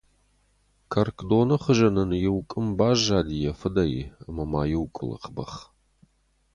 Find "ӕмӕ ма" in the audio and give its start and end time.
4.27-4.61